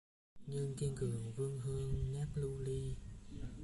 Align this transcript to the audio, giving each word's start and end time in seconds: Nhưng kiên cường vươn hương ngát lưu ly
Nhưng 0.47 0.75
kiên 0.75 0.95
cường 0.97 1.31
vươn 1.33 1.59
hương 1.59 2.11
ngát 2.11 2.27
lưu 2.35 2.57
ly 2.59 2.95